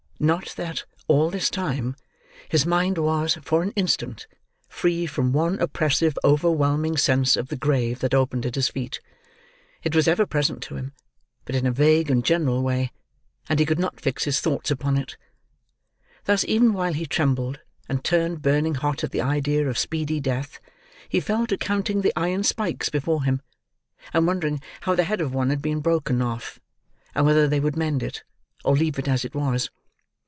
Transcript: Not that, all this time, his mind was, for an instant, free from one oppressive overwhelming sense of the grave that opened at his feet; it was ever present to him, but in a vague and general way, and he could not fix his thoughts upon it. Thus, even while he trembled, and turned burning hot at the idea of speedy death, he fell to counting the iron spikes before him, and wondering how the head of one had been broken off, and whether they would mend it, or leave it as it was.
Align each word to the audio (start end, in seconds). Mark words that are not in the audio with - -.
Not 0.23 0.53
that, 0.55 0.85
all 1.07 1.31
this 1.31 1.49
time, 1.49 1.95
his 2.47 2.63
mind 2.63 2.99
was, 2.99 3.39
for 3.41 3.63
an 3.63 3.71
instant, 3.75 4.27
free 4.69 5.07
from 5.07 5.33
one 5.33 5.59
oppressive 5.59 6.15
overwhelming 6.23 6.95
sense 6.95 7.35
of 7.35 7.47
the 7.47 7.55
grave 7.57 8.01
that 8.01 8.13
opened 8.13 8.45
at 8.45 8.53
his 8.53 8.67
feet; 8.69 8.99
it 9.81 9.95
was 9.95 10.07
ever 10.07 10.27
present 10.27 10.61
to 10.61 10.75
him, 10.75 10.93
but 11.43 11.55
in 11.55 11.65
a 11.65 11.71
vague 11.71 12.11
and 12.11 12.23
general 12.23 12.61
way, 12.61 12.91
and 13.49 13.57
he 13.59 13.65
could 13.65 13.79
not 13.79 13.99
fix 13.99 14.25
his 14.25 14.39
thoughts 14.39 14.69
upon 14.69 14.95
it. 14.95 15.17
Thus, 16.25 16.43
even 16.47 16.71
while 16.73 16.93
he 16.93 17.07
trembled, 17.07 17.59
and 17.89 18.03
turned 18.03 18.43
burning 18.43 18.75
hot 18.75 19.03
at 19.03 19.09
the 19.09 19.21
idea 19.21 19.67
of 19.67 19.75
speedy 19.79 20.19
death, 20.19 20.59
he 21.09 21.19
fell 21.19 21.47
to 21.47 21.57
counting 21.57 22.01
the 22.01 22.13
iron 22.15 22.43
spikes 22.43 22.89
before 22.89 23.23
him, 23.23 23.41
and 24.13 24.27
wondering 24.27 24.61
how 24.81 24.93
the 24.93 25.05
head 25.05 25.19
of 25.19 25.33
one 25.33 25.49
had 25.49 25.63
been 25.63 25.79
broken 25.79 26.21
off, 26.21 26.59
and 27.15 27.25
whether 27.25 27.47
they 27.47 27.59
would 27.59 27.75
mend 27.75 28.03
it, 28.03 28.23
or 28.63 28.75
leave 28.75 28.99
it 28.99 29.07
as 29.07 29.25
it 29.25 29.33
was. 29.33 29.71